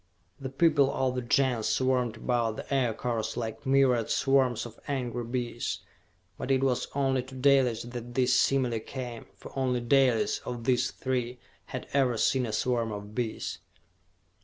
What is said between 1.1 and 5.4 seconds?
the Gens swarmed about the Aircars like myriad swarms of angry